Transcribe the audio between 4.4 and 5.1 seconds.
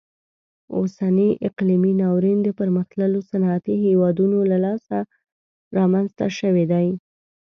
له لاسه